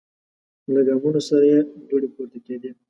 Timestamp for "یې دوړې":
1.51-2.07